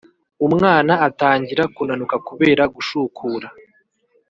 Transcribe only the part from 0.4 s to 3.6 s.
umwana atangira kunanuka kubera gushukura,